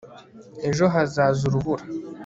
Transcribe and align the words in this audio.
ejo 0.69 0.85
hazaza 0.93 1.41
urubura 1.47 1.83